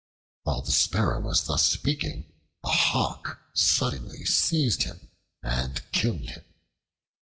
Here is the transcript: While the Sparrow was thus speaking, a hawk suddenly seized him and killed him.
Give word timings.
While 0.41 0.63
the 0.63 0.71
Sparrow 0.71 1.21
was 1.21 1.43
thus 1.43 1.63
speaking, 1.69 2.33
a 2.63 2.69
hawk 2.69 3.39
suddenly 3.53 4.25
seized 4.25 4.81
him 4.81 5.09
and 5.43 5.79
killed 5.91 6.31
him. 6.31 6.43